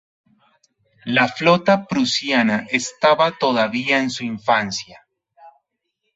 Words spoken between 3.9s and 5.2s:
en su infancia.